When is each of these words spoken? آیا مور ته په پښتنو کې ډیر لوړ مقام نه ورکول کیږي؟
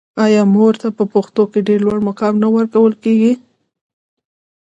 آیا 0.25 0.43
مور 0.53 0.73
ته 0.81 0.87
په 0.97 1.03
پښتنو 1.13 1.43
کې 1.51 1.59
ډیر 1.67 1.79
لوړ 1.87 1.99
مقام 2.09 2.33
نه 2.43 2.47
ورکول 2.55 2.93
کیږي؟ 3.03 3.33